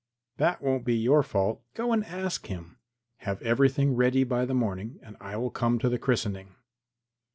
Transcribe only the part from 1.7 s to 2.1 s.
go and